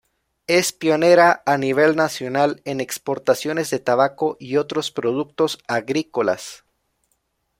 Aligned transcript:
Es 0.47 0.71
pionera 0.73 1.43
a 1.45 1.59
nivel 1.59 1.95
nacional 1.95 2.59
en 2.65 2.81
exportaciones 2.81 3.69
de 3.69 3.77
tabaco 3.77 4.35
y 4.39 4.57
otros 4.57 4.89
productos 4.89 5.59
agrícolas. 5.67 6.63